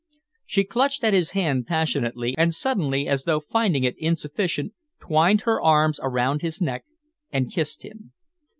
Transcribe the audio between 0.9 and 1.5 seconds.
at his